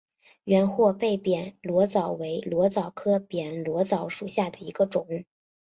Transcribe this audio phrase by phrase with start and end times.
[0.45, 5.25] 圆货贝扁裸藻为裸藻科扁裸藻属下的一个种。